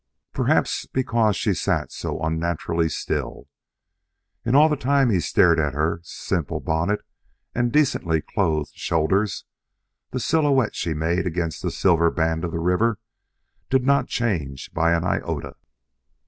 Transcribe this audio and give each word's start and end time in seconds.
Perhaps 0.33 0.87
because 0.87 1.35
she 1.35 1.53
sat 1.53 1.91
so 1.91 2.19
unnaturally 2.21 2.89
still. 2.89 3.47
In 4.43 4.55
all 4.55 4.67
the 4.67 4.75
time 4.75 5.11
he 5.11 5.19
stared 5.19 5.59
at 5.59 5.75
her 5.75 5.99
simple 6.01 6.59
bonnet 6.59 7.01
and 7.53 7.71
decently 7.71 8.19
clothed 8.19 8.75
shoulders, 8.75 9.45
the 10.09 10.19
silhouette 10.19 10.73
she 10.75 10.95
made 10.95 11.27
against 11.27 11.61
the 11.61 11.69
silver 11.69 12.09
band 12.09 12.43
of 12.43 12.51
the 12.51 12.57
river 12.57 12.97
did 13.69 13.85
not 13.85 14.07
change 14.07 14.73
by 14.73 14.91
an 14.93 15.03
iota. 15.03 15.55